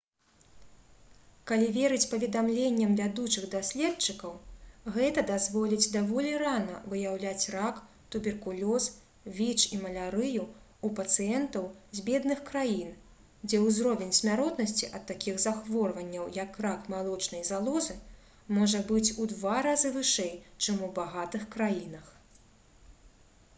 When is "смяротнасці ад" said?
14.21-15.07